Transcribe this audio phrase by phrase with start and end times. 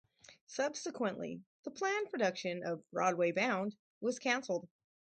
[0.47, 4.67] Subsequently, the planned production of "Broadway Bound" was cancelled.